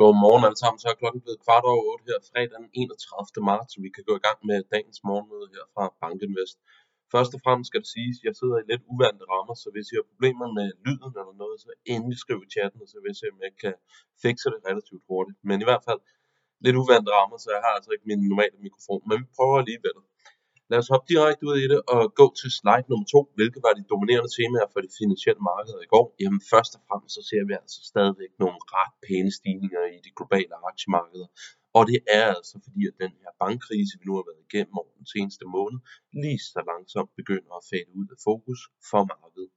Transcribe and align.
Godmorgen 0.00 0.44
alle 0.46 0.60
sammen, 0.62 0.78
så 0.80 0.86
er 0.88 1.00
klokken 1.02 1.20
blevet 1.24 1.42
kvart 1.44 1.64
over 1.72 1.82
8 1.92 2.04
her 2.10 2.20
fredag 2.30 2.58
den 2.62 2.70
31. 2.72 3.50
marts, 3.50 3.70
så 3.72 3.78
vi 3.84 3.90
kan 3.96 4.04
gå 4.08 4.14
i 4.16 4.24
gang 4.26 4.38
med 4.50 4.58
dagens 4.74 5.00
morgenmøde 5.08 5.48
her 5.54 5.64
fra 5.74 5.84
Bankinvest. 6.02 6.58
Først 7.12 7.32
og 7.36 7.40
fremmest 7.44 7.68
skal 7.70 7.80
det 7.84 7.90
siges, 7.96 8.16
at 8.18 8.24
jeg 8.28 8.34
sidder 8.40 8.56
i 8.58 8.68
lidt 8.70 8.84
uvante 8.92 9.24
rammer, 9.32 9.54
så 9.62 9.68
hvis 9.74 9.88
I 9.92 9.94
har 9.98 10.06
problemer 10.12 10.48
med 10.58 10.68
lyden 10.86 11.12
eller 11.20 11.34
noget, 11.42 11.56
så 11.64 11.68
endelig 11.94 12.18
skriv 12.24 12.38
i 12.46 12.48
chatten, 12.56 12.78
og 12.84 12.88
så 12.90 12.96
vil 13.00 13.12
jeg 13.12 13.20
se, 13.20 13.26
om 13.34 13.40
jeg 13.46 13.54
kan 13.62 13.74
fikse 14.24 14.46
det 14.52 14.60
relativt 14.68 15.04
hurtigt. 15.10 15.38
Men 15.48 15.56
i 15.62 15.66
hvert 15.68 15.84
fald 15.88 16.00
lidt 16.64 16.76
uvante 16.82 17.10
rammer, 17.16 17.38
så 17.44 17.48
jeg 17.56 17.62
har 17.66 17.72
altså 17.78 17.90
ikke 17.94 18.08
min 18.10 18.22
normale 18.32 18.58
mikrofon, 18.66 19.02
men 19.08 19.16
vi 19.22 19.26
prøver 19.36 19.56
alligevel. 19.62 19.96
Lad 20.72 20.82
os 20.84 20.92
hoppe 20.94 21.06
direkte 21.14 21.44
ud 21.50 21.56
i 21.64 21.66
det 21.72 21.80
og 21.94 22.02
gå 22.20 22.26
til 22.40 22.50
slide 22.58 22.88
nummer 22.90 23.06
to, 23.14 23.20
Hvilke 23.36 23.60
var 23.66 23.72
de 23.78 23.84
dominerende 23.92 24.30
temaer 24.38 24.68
for 24.72 24.80
de 24.84 24.90
finansielle 25.00 25.42
markeder 25.50 25.80
i 25.86 25.90
går. 25.94 26.06
Jamen 26.20 26.42
først 26.52 26.72
og 26.76 26.80
fremmest 26.86 27.12
så 27.16 27.22
ser 27.30 27.42
vi 27.48 27.52
altså 27.60 27.78
stadigvæk 27.92 28.32
nogle 28.42 28.58
ret 28.76 28.94
pæne 29.06 29.32
stigninger 29.38 29.82
i 29.96 29.98
de 30.06 30.10
globale 30.18 30.54
aktiemarkeder. 30.70 31.28
Og 31.76 31.82
det 31.90 31.98
er 32.18 32.26
altså 32.38 32.56
fordi, 32.66 32.82
at 32.90 32.96
den 33.04 33.12
her 33.22 33.32
bankkrise, 33.42 33.94
vi 34.00 34.04
nu 34.08 34.14
har 34.18 34.24
været 34.30 34.42
igennem 34.48 34.74
over 34.82 34.92
den 35.00 35.08
seneste 35.14 35.44
måned, 35.56 35.78
lige 36.24 36.40
så 36.52 36.60
langsomt 36.72 37.10
begynder 37.20 37.52
at 37.58 37.66
fade 37.70 37.90
ud 38.00 38.06
af 38.14 38.18
fokus 38.28 38.60
for 38.90 39.02
markedet. 39.12 39.50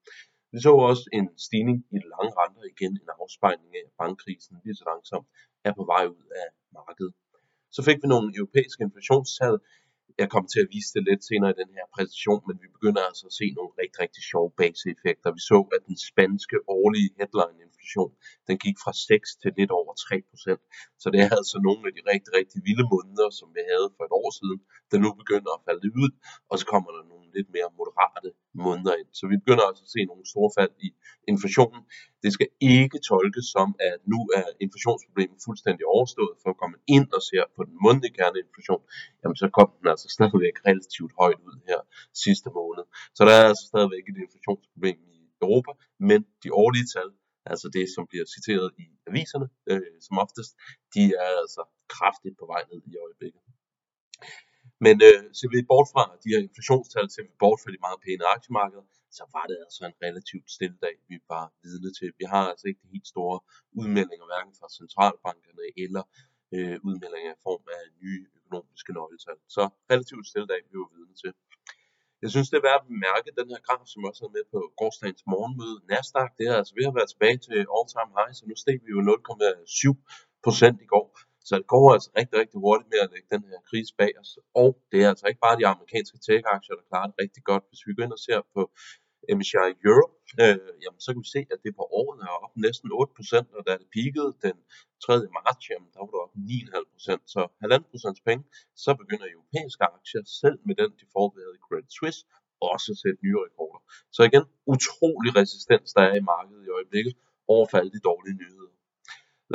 Vi 0.54 0.58
så 0.66 0.72
også 0.90 1.06
en 1.18 1.28
stigning 1.48 1.78
i 1.96 1.98
de 2.04 2.08
lange 2.14 2.32
renter 2.40 2.64
igen, 2.74 2.94
en 3.04 3.12
afspejling 3.22 3.72
af, 3.80 3.84
at 3.90 3.96
bankkrisen 4.02 4.54
lige 4.66 4.78
så 4.80 4.86
langsomt 4.92 5.28
er 5.68 5.74
på 5.80 5.84
vej 5.94 6.04
ud 6.18 6.28
af 6.44 6.48
markedet. 6.80 7.14
Så 7.76 7.82
fik 7.88 7.98
vi 8.04 8.08
nogle 8.14 8.28
europæiske 8.40 8.82
inflationstal, 8.88 9.56
jeg 10.22 10.28
kommer 10.34 10.50
til 10.52 10.62
at 10.66 10.72
vise 10.76 10.92
det 10.96 11.04
lidt 11.10 11.24
senere 11.30 11.52
i 11.54 11.60
den 11.62 11.72
her 11.78 11.86
præsentation, 11.96 12.42
men 12.48 12.56
vi 12.64 12.68
begynder 12.76 13.02
altså 13.10 13.24
at 13.30 13.38
se 13.40 13.46
nogle 13.58 13.72
rigtig, 13.82 14.00
rigtig 14.06 14.24
sjove 14.32 14.50
baseeffekter. 14.62 15.30
Vi 15.38 15.42
så, 15.52 15.60
at 15.76 15.82
den 15.90 15.98
spanske 16.10 16.58
årlige 16.78 17.10
headline-inflation, 17.20 18.12
den 18.48 18.56
gik 18.66 18.78
fra 18.84 18.94
6 18.94 19.42
til 19.42 19.52
lidt 19.60 19.72
over 19.80 19.94
3%. 19.94 21.02
Så 21.02 21.08
det 21.14 21.20
er 21.26 21.32
altså 21.40 21.58
nogle 21.68 21.84
af 21.88 21.94
de 21.98 22.02
rigtig, 22.12 22.32
rigtig 22.40 22.60
vilde 22.68 22.86
måneder, 22.94 23.30
som 23.40 23.48
vi 23.58 23.62
havde 23.72 23.90
for 23.96 24.04
et 24.08 24.14
år 24.22 24.30
siden, 24.40 24.60
der 24.92 24.98
nu 25.04 25.10
begynder 25.22 25.52
at 25.54 25.64
falde 25.68 25.88
ud, 26.04 26.12
og 26.52 26.56
så 26.60 26.66
kommer 26.74 26.90
der 26.96 27.04
nogle 27.12 27.15
lidt 27.38 27.50
mere 27.56 27.70
moderate 27.80 28.30
måneder 28.66 28.94
ind. 29.02 29.10
Så 29.20 29.24
vi 29.32 29.36
begynder 29.42 29.66
altså 29.70 29.84
at 29.88 29.94
se 29.96 30.02
nogle 30.12 30.26
store 30.34 30.52
fald 30.58 30.74
i 30.88 30.90
inflationen. 31.32 31.82
Det 32.24 32.32
skal 32.36 32.50
ikke 32.76 32.98
tolkes 33.12 33.46
som, 33.56 33.70
at 33.92 34.00
nu 34.14 34.20
er 34.40 34.46
inflationsproblemet 34.66 35.40
fuldstændig 35.48 35.84
overstået, 35.96 36.36
for 36.42 36.50
at 36.54 36.58
komme 36.62 36.78
ind 36.96 37.08
og 37.18 37.22
ser 37.30 37.44
på 37.56 37.62
den 37.70 37.76
månedlige 37.84 38.16
kerneinflation, 38.20 38.84
jamen 39.22 39.38
så 39.42 39.48
kom 39.58 39.70
den 39.80 39.88
altså 39.94 40.08
stadigvæk 40.18 40.56
relativt 40.70 41.14
højt 41.22 41.40
ud 41.48 41.56
her 41.70 41.82
sidste 42.26 42.50
måned. 42.60 42.84
Så 43.18 43.22
der 43.28 43.34
er 43.40 43.46
altså 43.52 43.66
stadigvæk 43.72 44.04
et 44.12 44.18
inflationsproblem 44.26 44.98
i 45.16 45.18
Europa, 45.46 45.72
men 46.10 46.20
de 46.44 46.50
årlige 46.64 46.88
tal, 46.96 47.10
altså 47.52 47.68
det 47.78 47.86
som 47.96 48.04
bliver 48.12 48.26
citeret 48.36 48.68
i 48.84 48.86
aviserne 49.10 49.48
øh, 49.72 49.96
som 50.06 50.16
oftest, 50.24 50.52
de 50.96 51.04
er 51.26 51.34
altså 51.44 51.62
kraftigt 51.96 52.36
på 52.40 52.46
vej 52.54 52.62
ned 52.72 52.82
i 52.92 52.94
øjeblikket. 53.06 53.42
Men 54.86 54.96
øh, 55.08 55.20
ser 55.38 55.50
vi 55.54 55.70
bort 55.72 55.88
fra 55.94 56.04
de 56.24 56.30
her 56.34 56.42
inflationstal, 56.48 57.06
ser 57.10 57.24
vi 57.30 57.34
bort 57.44 57.60
fra 57.62 57.72
de 57.74 57.80
meget 57.86 58.00
pæne 58.06 58.26
aktiemarkeder, 58.36 58.86
så 59.18 59.24
var 59.36 59.46
det 59.52 59.58
altså 59.66 59.82
en 59.90 59.98
relativt 60.06 60.48
stille 60.56 60.78
dag, 60.86 60.96
vi 61.12 61.18
var 61.34 61.46
vidne 61.64 61.92
til. 62.00 62.10
Vi 62.22 62.26
har 62.34 62.44
altså 62.52 62.66
ikke 62.68 62.82
de 62.84 62.94
helt 62.96 63.10
store 63.14 63.38
udmeldinger, 63.80 64.26
hverken 64.32 64.54
fra 64.60 64.68
centralbankerne 64.80 65.66
eller 65.84 66.04
øh, 66.56 66.78
udmeldinger 66.88 67.32
i 67.38 67.42
form 67.48 67.64
af 67.78 67.82
nye 68.04 68.22
økonomiske 68.38 68.92
nøgletal. 68.98 69.38
Så 69.56 69.64
relativt 69.94 70.28
stille 70.32 70.48
dag, 70.54 70.62
vi 70.72 70.76
var 70.84 70.90
vidne 70.96 71.16
til. 71.24 71.32
Jeg 72.24 72.30
synes, 72.34 72.48
det 72.50 72.58
er 72.58 72.68
værd 72.70 72.82
at 72.82 72.90
bemærke 72.94 73.30
den 73.40 73.48
her 73.54 73.62
graf, 73.68 73.84
som 73.94 74.02
også 74.10 74.22
er 74.28 74.32
med 74.38 74.46
på 74.54 74.60
gårdsdagens 74.80 75.24
morgenmøde. 75.32 75.78
Nasdaq, 75.92 76.30
det 76.38 76.46
er 76.52 76.56
altså 76.62 76.74
ved 76.78 76.86
at 76.90 76.96
være 77.00 77.10
tilbage 77.14 77.38
til 77.48 77.58
all-time 77.76 78.12
high, 78.18 78.32
så 78.38 78.44
nu 78.50 78.56
steg 78.64 78.78
vi 78.86 78.90
jo 78.96 79.02
0,7 79.02 80.46
procent 80.46 80.78
i 80.86 80.88
går. 80.94 81.08
Så 81.48 81.54
det 81.60 81.68
går 81.74 81.86
altså 81.96 82.10
rigtig, 82.20 82.36
rigtig 82.42 82.60
hurtigt 82.66 82.90
med 82.92 83.00
at 83.06 83.12
lægge 83.14 83.30
den 83.36 83.44
her 83.50 83.60
krise 83.70 83.94
bag 84.02 84.12
os. 84.22 84.32
Og 84.64 84.70
det 84.92 85.00
er 85.04 85.10
altså 85.14 85.26
ikke 85.30 85.42
bare 85.46 85.60
de 85.62 85.68
amerikanske 85.74 86.18
tech-aktier, 86.28 86.76
der 86.80 86.86
klarer 86.92 87.08
det 87.10 87.18
rigtig 87.24 87.44
godt. 87.50 87.64
Hvis 87.70 87.82
vi 87.88 87.92
går 87.94 88.04
ind 88.06 88.16
og 88.18 88.24
ser 88.28 88.40
på 88.56 88.62
MSCI 89.38 89.70
Europe, 89.88 90.14
øh, 90.44 90.70
jamen, 90.84 91.00
så 91.04 91.10
kan 91.12 91.22
vi 91.26 91.30
se, 91.36 91.42
at 91.54 91.60
det 91.66 91.72
på 91.80 91.84
året 92.00 92.20
er 92.28 92.34
op 92.46 92.54
næsten 92.66 92.88
8%, 92.92 93.58
og 93.58 93.62
da 93.68 93.72
det 93.82 93.88
peakede 93.96 94.32
den 94.46 94.56
3. 95.06 95.14
marts, 95.38 95.66
jamen, 95.72 95.90
der 95.94 96.00
var 96.02 96.10
det 96.14 96.22
op 96.26 96.34
9,5%. 96.36 97.34
Så 97.34 97.42
1,5% 97.64 98.28
penge, 98.28 98.44
så 98.84 98.90
begynder 99.02 99.26
europæiske 99.36 99.84
aktier, 99.96 100.24
selv 100.42 100.58
med 100.68 100.76
den 100.82 100.92
default, 101.02 101.32
vi 101.36 101.42
havde 101.46 101.58
i 101.60 101.66
Credit 101.68 101.92
Suisse, 101.98 102.22
også 102.72 102.88
at 102.94 103.00
sætte 103.04 103.20
nye 103.26 103.40
rekorder. 103.46 103.82
Så 104.16 104.22
igen, 104.30 104.46
utrolig 104.74 105.32
resistens, 105.40 105.90
der 105.98 106.04
er 106.10 106.16
i 106.22 106.26
markedet 106.34 106.64
i 106.68 106.72
øjeblikket, 106.78 107.14
overfor 107.54 107.76
alle 107.80 107.94
de 107.98 108.02
dårlige 108.10 108.38
nyheder. 108.42 108.72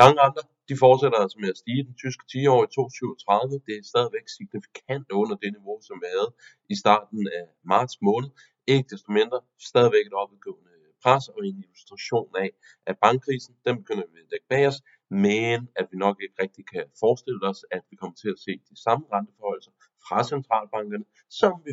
Lange 0.00 0.16
renter, 0.22 0.44
de 0.70 0.76
fortsætter 0.84 1.18
altså 1.24 1.38
med 1.42 1.50
at 1.54 1.60
stige. 1.62 1.82
Den 1.88 1.96
tyske 2.04 2.24
10 2.32 2.46
år 2.54 2.60
i 2.66 2.68
2,37, 2.76 3.66
det 3.66 3.74
er 3.78 3.84
stadigvæk 3.92 4.26
signifikant 4.38 5.06
under 5.20 5.36
det 5.42 5.50
niveau, 5.56 5.76
som 5.88 5.96
vi 6.02 6.08
havde 6.16 6.30
i 6.72 6.76
starten 6.82 7.20
af 7.38 7.44
marts 7.72 7.96
måned. 8.08 8.30
Ikke 8.72 8.88
desto 8.92 9.08
mindre 9.18 9.38
stadigvæk 9.70 10.04
et 10.06 10.16
opadgående 10.22 10.70
pres 11.02 11.24
og 11.34 11.40
en 11.46 11.58
illustration 11.64 12.28
af, 12.44 12.50
at 12.90 12.96
bankkrisen, 13.04 13.54
den 13.66 13.74
begynder 13.80 14.06
vi 14.12 14.18
at 14.24 14.30
lægge 14.32 14.46
bag 14.52 14.64
os, 14.70 14.78
men 15.26 15.58
at 15.78 15.86
vi 15.90 15.96
nok 16.04 16.16
ikke 16.24 16.36
rigtig 16.42 16.64
kan 16.72 16.84
forestille 17.02 17.42
os, 17.50 17.60
at 17.76 17.82
vi 17.90 17.94
kommer 18.00 18.16
til 18.22 18.30
at 18.34 18.40
se 18.46 18.52
de 18.70 18.76
samme 18.86 19.04
renteforholdelser 19.14 19.72
fra 20.06 20.18
centralbankerne, 20.32 21.04
som 21.40 21.52
vi 21.66 21.72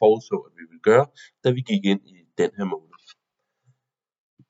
forudså, 0.00 0.36
at 0.48 0.52
vi 0.58 0.62
ville 0.70 0.84
gøre, 0.90 1.06
da 1.44 1.48
vi 1.56 1.60
gik 1.70 1.84
ind 1.92 2.02
i 2.14 2.16
den 2.40 2.50
her 2.58 2.66
måned. 2.74 2.93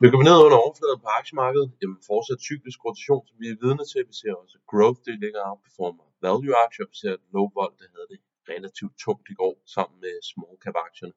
Dykker 0.03 0.19
vi 0.21 0.27
ned 0.31 0.39
under 0.47 0.59
overfladen 0.65 1.01
på 1.05 1.09
aktiemarkedet, 1.21 1.69
jamen 1.81 2.01
fortsat 2.11 2.41
cyklisk 2.49 2.79
rotation, 2.87 3.25
som 3.29 3.37
vi 3.43 3.47
er 3.53 3.61
vidne 3.65 3.85
til. 3.93 4.01
Vi 4.11 4.17
ser 4.21 4.35
også 4.43 4.57
growth, 4.73 5.01
det 5.07 5.15
ligger 5.25 5.41
outperformer 5.51 6.05
value 6.25 6.57
aktier. 6.67 6.87
Vi 6.93 6.97
ser 7.03 7.13
at 7.19 7.23
low 7.35 7.47
vol, 7.59 7.73
det 7.81 7.89
havde 7.95 8.09
det 8.13 8.21
relativt 8.53 8.95
tungt 9.05 9.27
i 9.33 9.37
går 9.41 9.55
sammen 9.75 9.97
med 10.05 10.15
small 10.31 10.57
cap 10.65 10.77
aktierne. 10.89 11.15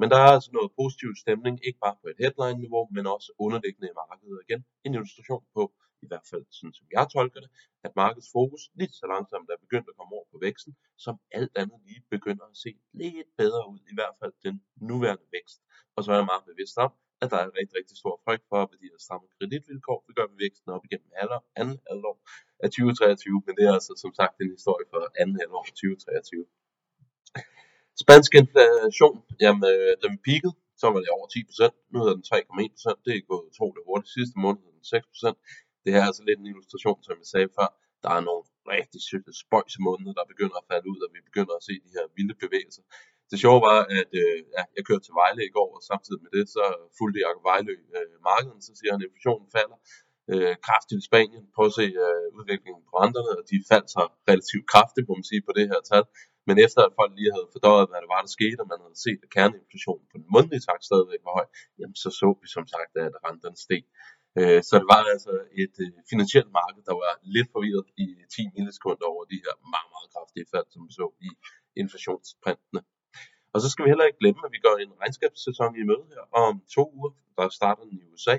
Men 0.00 0.06
der 0.12 0.18
er 0.24 0.30
altså 0.36 0.50
noget 0.56 0.70
positiv 0.80 1.10
stemning, 1.22 1.54
ikke 1.66 1.80
bare 1.84 1.96
på 2.00 2.06
et 2.12 2.18
headline 2.22 2.58
niveau, 2.64 2.82
men 2.96 3.04
også 3.16 3.28
underliggende 3.44 3.88
i 3.92 3.98
markedet. 4.02 4.38
Igen 4.46 4.60
en 4.86 4.92
illustration 4.98 5.44
på, 5.56 5.62
i 6.04 6.06
hvert 6.10 6.26
fald 6.30 6.44
sådan 6.58 6.74
som 6.78 6.86
jeg 6.96 7.04
tolker 7.14 7.40
det, 7.44 7.50
at 7.86 7.92
markedets 8.02 8.30
fokus 8.36 8.62
lidt 8.80 8.94
så 9.00 9.04
langsomt 9.12 9.48
er 9.54 9.64
begyndt 9.64 9.88
at 9.90 9.96
komme 9.98 10.12
over 10.16 10.26
på 10.32 10.38
væksten, 10.46 10.72
som 11.04 11.14
alt 11.38 11.54
andet 11.60 11.78
lige 11.88 12.02
begynder 12.14 12.44
at 12.52 12.56
se 12.64 12.70
lidt 13.00 13.30
bedre 13.40 13.62
ud, 13.72 13.80
i 13.92 13.94
hvert 13.98 14.16
fald 14.20 14.34
den 14.46 14.56
nuværende 14.88 15.28
vækst. 15.36 15.58
Og 15.96 16.00
så 16.04 16.08
er 16.12 16.18
jeg 16.20 16.30
meget 16.32 16.44
bevidst 16.50 16.76
om, 16.86 16.92
at 17.22 17.28
der 17.30 17.38
er 17.40 17.46
en 17.48 17.56
rigtig, 17.58 17.74
rigtig 17.80 17.96
stor 18.02 18.14
frygt 18.24 18.44
for, 18.50 18.58
at 18.62 18.68
de 18.82 18.90
her 18.92 19.00
stramme 19.06 19.26
kreditvilkår 19.36 19.98
vil 20.06 20.14
gøre 20.18 20.30
væksten 20.42 20.68
op 20.76 20.84
igennem 20.88 21.10
alder, 21.22 21.40
anden 21.60 21.78
halvår 21.88 22.16
af 22.64 22.68
2023, 22.70 23.42
men 23.46 23.52
det 23.56 23.64
er 23.68 23.74
altså 23.78 23.92
som 24.04 24.12
sagt 24.20 24.34
en 24.36 24.56
historie 24.58 24.86
for 24.92 25.00
anden 25.22 25.36
halvår 25.42 25.62
af 25.68 25.72
2023. 25.72 26.44
Spansk 28.04 28.30
inflation, 28.40 29.16
jamen 29.42 29.62
øh, 29.72 29.92
den 30.04 30.12
peaked, 30.26 30.52
peakede, 30.52 30.54
så 30.80 30.86
var 30.92 31.00
det 31.02 31.10
over 31.16 31.26
10%, 31.34 31.90
nu 31.92 31.96
hedder 32.02 32.16
den 32.18 32.26
3,1%, 32.32 33.04
det 33.04 33.12
er 33.14 33.28
gået 33.30 33.44
utroligt 33.50 33.86
hurtigt, 33.88 34.14
sidste 34.18 34.36
måned 34.44 34.60
den 34.76 34.84
6%. 34.94 35.82
Det 35.82 35.90
her 35.92 36.00
er 36.02 36.08
altså 36.10 36.22
lidt 36.28 36.40
en 36.40 36.52
illustration, 36.52 36.98
som 37.06 37.14
jeg 37.22 37.28
sagde 37.34 37.50
før, 37.58 37.68
der 38.04 38.10
er 38.16 38.22
nogle 38.28 38.44
rigtig 38.74 39.00
spøjse 39.42 39.78
måneder, 39.88 40.12
der 40.18 40.30
begynder 40.32 40.56
at 40.58 40.68
falde 40.70 40.86
ud, 40.92 41.00
og 41.06 41.10
vi 41.16 41.20
begynder 41.28 41.54
at 41.56 41.66
se 41.68 41.74
de 41.86 41.94
her 41.96 42.04
vilde 42.16 42.34
bevægelser. 42.42 42.82
Det 43.30 43.36
sjove 43.42 43.60
var, 43.68 43.80
at 43.98 44.10
øh, 44.20 44.38
ja, 44.56 44.62
jeg 44.76 44.82
kørte 44.88 45.04
til 45.06 45.18
Vejle 45.20 45.42
i 45.48 45.54
går, 45.56 45.70
og 45.76 45.82
samtidig 45.90 46.20
med 46.24 46.32
det, 46.36 46.44
så 46.56 46.64
fulgte 46.98 47.18
jeg 47.24 47.30
Vejle 47.50 47.72
øh, 47.96 48.14
markedet, 48.30 48.60
så 48.68 48.72
siger 48.78 48.90
han, 48.92 49.00
at 49.02 49.06
inflationen 49.08 49.48
falder 49.56 49.78
øh, 50.32 50.54
kraftigt 50.66 51.00
i 51.02 51.04
Spanien. 51.08 51.44
Prøv 51.54 51.66
at 51.70 51.76
se 51.80 51.86
øh, 52.04 52.26
udviklingen 52.38 52.82
på 52.88 52.94
renterne, 53.02 53.32
og 53.38 53.44
de 53.50 53.56
faldt 53.72 53.88
så 53.96 54.02
relativt 54.30 54.66
kraftigt, 54.72 55.04
må 55.08 55.14
man 55.18 55.28
sige, 55.30 55.42
på 55.48 55.52
det 55.58 55.66
her 55.72 55.80
tal. 55.92 56.04
Men 56.48 56.56
efter 56.66 56.80
at 56.86 56.96
folk 56.98 57.12
lige 57.18 57.34
havde 57.36 57.52
fordøjet, 57.54 57.88
hvad 57.90 58.00
det 58.02 58.10
var, 58.14 58.20
der 58.24 58.32
skete, 58.38 58.60
og 58.62 58.68
man 58.72 58.80
havde 58.84 59.00
set, 59.06 59.20
at 59.24 59.30
kerneinflationen 59.36 60.06
på 60.10 60.16
den 60.20 60.28
månedlige 60.34 60.64
tak 60.68 60.80
stadigvæk 60.88 61.22
var 61.26 61.34
høj, 61.38 61.46
jamen 61.78 61.96
så 62.02 62.08
så 62.20 62.28
vi 62.42 62.46
som 62.56 62.66
sagt, 62.74 62.92
at 63.06 63.14
renterne 63.26 63.58
steg. 63.66 63.82
Øh, 64.38 64.60
så 64.68 64.74
det 64.80 64.88
var 64.94 65.00
altså 65.14 65.32
et 65.64 65.76
øh, 65.84 65.90
finansielt 66.12 66.50
marked, 66.60 66.82
der 66.90 66.96
var 67.04 67.12
lidt 67.36 67.48
forvirret 67.54 67.88
i 68.04 68.06
10 68.34 68.54
millisekunder 68.54 69.06
over 69.12 69.22
de 69.32 69.38
her 69.44 69.54
meget, 69.74 69.90
meget 69.94 70.08
kraftige 70.14 70.46
fald, 70.52 70.66
som 70.72 70.80
vi 70.86 70.92
så 71.00 71.06
i 71.28 71.30
inflationsprintene. 71.82 72.80
Og 73.58 73.62
så 73.64 73.70
skal 73.72 73.84
vi 73.84 73.90
heller 73.92 74.08
ikke 74.08 74.22
glemme, 74.22 74.42
at 74.46 74.52
vi 74.56 74.60
går 74.66 74.74
en 74.76 74.92
regnskabssæson 75.02 75.72
i 75.80 75.84
møde 75.90 76.04
her 76.12 76.24
om 76.42 76.54
to 76.76 76.84
uger, 76.98 77.12
der 77.36 77.44
starter 77.58 77.82
den 77.84 77.94
i 77.98 78.02
USA. 78.12 78.36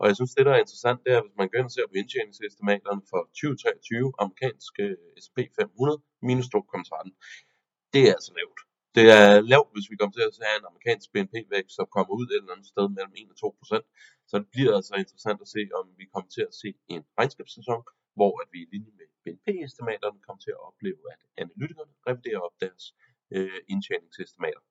Og 0.00 0.04
jeg 0.08 0.14
synes, 0.18 0.32
det 0.36 0.46
der 0.46 0.54
er 0.56 0.62
interessant, 0.64 0.98
det 1.04 1.12
er, 1.16 1.20
hvis 1.24 1.36
man 1.40 1.48
går 1.48 1.58
ind 1.58 1.70
og 1.70 1.74
ser 1.76 1.86
på 1.90 1.96
indtjeningsestimaterne 2.02 3.02
for 3.10 3.20
2023, 3.40 4.12
amerikanske 4.24 4.84
S&P 5.24 5.38
500 5.60 6.02
minus 6.28 6.46
2,13. 6.54 7.92
Det 7.94 8.02
er 8.08 8.12
altså 8.18 8.32
lavt. 8.40 8.60
Det 8.96 9.06
er 9.18 9.28
lavt, 9.52 9.70
hvis 9.74 9.86
vi 9.90 9.96
kommer 9.98 10.14
til 10.16 10.26
at 10.28 10.34
se 10.38 10.42
en 10.60 10.68
amerikansk 10.70 11.06
BNP-vækst, 11.12 11.74
som 11.78 11.86
kommer 11.94 12.12
ud 12.18 12.26
et 12.26 12.42
eller 12.42 12.54
andet 12.54 12.68
sted 12.74 12.86
mellem 12.96 13.14
1 13.22 13.32
og 13.32 13.36
2 13.44 13.58
procent. 13.60 13.86
Så 14.28 14.34
det 14.40 14.48
bliver 14.54 14.72
altså 14.78 14.94
interessant 15.04 15.38
at 15.44 15.48
se, 15.56 15.62
om 15.78 15.84
vi 16.00 16.04
kommer 16.12 16.30
til 16.36 16.44
at 16.50 16.54
se 16.62 16.68
en 16.94 17.02
regnskabssæson, 17.18 17.82
hvor 18.18 18.32
at 18.42 18.48
vi 18.54 18.58
i 18.64 18.68
linje 18.74 18.92
med 18.98 19.06
BNP-estimaterne 19.24 20.18
kommer 20.26 20.40
til 20.44 20.52
at 20.56 20.62
opleve, 20.68 21.02
at 21.14 21.20
analytikerne 21.42 21.92
reviderer 22.08 22.40
op 22.46 22.56
deres 22.64 22.84
øh, 23.36 23.58
indtjeningsestimater. 23.72 24.62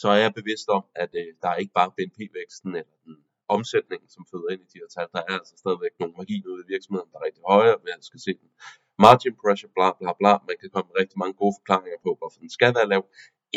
Så 0.00 0.06
er 0.14 0.20
jeg 0.24 0.32
bevidst 0.40 0.68
om, 0.76 0.84
at 1.04 1.10
øh, 1.20 1.28
der 1.42 1.48
er 1.52 1.58
ikke 1.62 1.76
bare 1.80 1.94
BNP-væksten 1.96 2.70
eller 2.80 2.96
den 3.06 3.16
omsætningen, 3.56 4.08
som 4.14 4.22
føder 4.30 4.48
ind 4.52 4.62
i 4.66 4.68
de 4.72 4.80
her 4.80 4.90
tal. 4.94 5.08
Der 5.14 5.22
er 5.28 5.34
altså 5.40 5.54
stadigvæk 5.62 5.94
nogle 6.00 6.14
marginer 6.20 6.48
ude 6.52 6.64
i 6.66 6.70
virksomheden, 6.74 7.08
der 7.10 7.18
er 7.18 7.26
rigtig 7.28 7.44
høje, 7.52 7.72
og 7.76 7.80
man 7.90 8.00
skal 8.08 8.20
se 8.26 8.32
den. 8.40 8.48
Margin 9.04 9.34
pressure, 9.42 9.70
bla 9.76 9.88
bla 10.00 10.10
bla. 10.20 10.32
Man 10.48 10.56
kan 10.60 10.70
komme 10.74 10.88
med 10.90 10.96
rigtig 11.02 11.18
mange 11.22 11.36
gode 11.42 11.54
forklaringer 11.58 12.00
på, 12.06 12.10
hvorfor 12.18 12.38
den 12.44 12.50
skal 12.56 12.72
være 12.78 12.88
lav. 12.94 13.02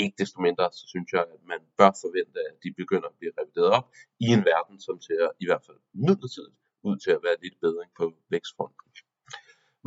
Ikke 0.02 0.16
desto 0.22 0.38
mindre, 0.48 0.66
så 0.80 0.84
synes 0.94 1.10
jeg, 1.16 1.24
at 1.36 1.42
man 1.52 1.62
bør 1.80 1.92
forvente, 2.04 2.40
at 2.50 2.56
de 2.64 2.70
begynder 2.82 3.08
at 3.12 3.18
blive 3.20 3.34
revideret 3.40 3.72
op 3.78 3.88
i 4.26 4.28
en 4.36 4.44
verden, 4.52 4.78
som 4.88 4.96
ser 5.08 5.24
i 5.44 5.46
hvert 5.48 5.64
fald 5.68 5.80
midlertidigt 6.06 6.58
ud 6.88 6.96
til 7.04 7.12
at 7.18 7.22
være 7.26 7.38
lidt 7.44 7.58
bedre 7.66 7.84
på 8.00 8.06
vækstfronten. 8.34 8.86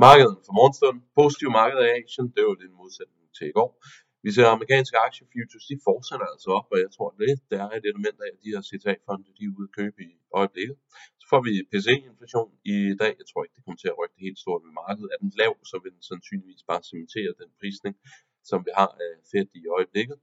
Markedet 0.07 0.37
for 0.47 0.53
morgenstunden. 0.59 1.03
Positiv 1.21 1.49
marked 1.61 1.79
af 1.85 1.89
Asien, 1.99 2.27
det 2.35 2.43
var 2.47 2.57
lidt 2.63 2.75
modsætning 2.81 3.27
til 3.37 3.47
i 3.53 3.55
går. 3.59 3.71
Vi 4.25 4.31
ser 4.37 4.47
amerikanske 4.57 4.97
aktiefutures, 5.09 5.67
de 5.73 5.77
fortsætter 5.89 6.27
altså 6.33 6.49
op, 6.59 6.69
og 6.73 6.79
jeg 6.85 6.91
tror, 6.97 7.09
det, 7.23 7.33
der 7.53 7.59
er 7.67 7.73
et 7.81 7.87
element 7.93 8.19
af, 8.25 8.29
at 8.35 8.39
de 8.43 8.53
her 8.55 8.63
CTA-fonde, 8.69 9.29
de 9.39 9.43
er 9.47 9.53
ude 9.57 9.69
at 9.69 9.77
købe 9.81 9.99
i 10.09 10.13
øjeblikket. 10.41 10.77
Så 11.21 11.25
får 11.31 11.41
vi 11.47 11.53
PC-inflation 11.73 12.51
i 12.75 12.77
dag. 13.03 13.13
Jeg 13.21 13.27
tror 13.29 13.41
ikke, 13.43 13.57
det 13.57 13.65
kommer 13.65 13.81
til 13.81 13.93
at 13.93 13.99
rykke 14.01 14.15
det 14.17 14.25
helt 14.29 14.41
stort 14.45 14.61
med 14.67 14.73
markedet. 14.83 15.09
Er 15.15 15.19
den 15.25 15.33
lav, 15.41 15.53
så 15.71 15.77
vil 15.83 15.91
den 15.97 16.05
sandsynligvis 16.11 16.63
bare 16.71 16.83
cementere 16.91 17.31
den 17.41 17.51
prisning, 17.61 17.95
som 18.51 18.59
vi 18.67 18.73
har 18.81 18.91
af 19.07 19.13
Fed 19.31 19.49
i 19.61 19.63
øjeblikket. 19.77 20.17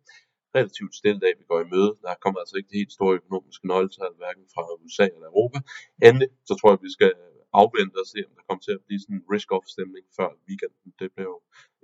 Relativt 0.57 0.93
stille 1.01 1.19
dag, 1.25 1.33
vi 1.39 1.45
går 1.51 1.59
i 1.65 1.67
møde. 1.73 1.91
Der 2.05 2.21
kommer 2.23 2.39
altså 2.43 2.55
ikke 2.57 2.69
det 2.71 2.81
helt 2.81 2.93
store 2.97 3.13
økonomiske 3.19 3.65
nøgletal, 3.71 4.13
hverken 4.21 4.45
fra 4.53 4.63
USA 4.83 5.05
eller 5.15 5.27
Europa. 5.33 5.59
Endelig, 6.07 6.29
så 6.47 6.53
tror 6.59 6.69
jeg, 6.73 6.79
vi 6.87 6.91
skal 6.97 7.13
afvente 7.61 7.97
og 8.03 8.07
se, 8.13 8.19
om 8.27 8.33
der 8.37 8.43
kommer 8.47 8.63
til 8.67 8.73
at 8.77 8.83
blive 8.87 9.01
sådan 9.03 9.17
en 9.19 9.27
risk-off 9.33 9.65
stemning 9.75 10.05
før 10.17 10.29
weekenden. 10.47 10.89
Det 10.99 11.07
bliver 11.13 11.29
jo 11.33 11.39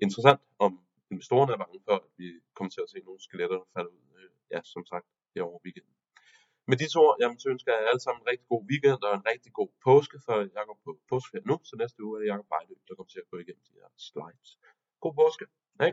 interessant, 0.06 0.42
om 0.66 0.72
investorerne 1.12 1.54
er 1.54 1.62
bange 1.64 1.80
for, 1.88 1.96
at 2.02 2.08
vi 2.18 2.28
kommer 2.56 2.72
til 2.72 2.82
at 2.86 2.90
se 2.94 3.00
nogle 3.08 3.22
skeletter 3.28 3.60
falde 3.74 3.92
ud, 3.98 4.06
øh, 4.20 4.30
ja, 4.54 4.60
som 4.74 4.84
sagt, 4.92 5.08
her 5.36 5.44
over 5.50 5.60
weekenden. 5.66 5.96
Med 6.70 6.78
de 6.82 6.88
to 6.94 7.00
ord, 7.08 7.18
jamen, 7.22 7.40
så 7.40 7.48
ønsker 7.54 7.72
jeg 7.72 7.88
alle 7.90 8.04
sammen 8.06 8.22
en 8.22 8.28
rigtig 8.32 8.48
god 8.54 8.64
weekend 8.72 9.02
og 9.08 9.14
en 9.20 9.26
rigtig 9.32 9.52
god 9.60 9.70
påske, 9.88 10.18
for 10.26 10.36
jeg 10.58 10.64
går 10.70 10.80
på 10.86 10.92
påskeferie 11.12 11.48
nu, 11.52 11.56
så 11.70 11.74
næste 11.82 12.04
uge 12.04 12.14
er 12.16 12.20
det 12.22 12.28
Jacob 12.32 12.48
Bejdø, 12.54 12.74
der 12.88 12.94
kommer 12.96 13.12
til 13.14 13.24
at 13.24 13.30
gå 13.32 13.38
igennem 13.44 13.64
de 13.70 13.74
her 13.80 13.90
slides. 14.08 14.50
God 15.04 15.14
påske. 15.22 15.46
Hej. 15.82 15.92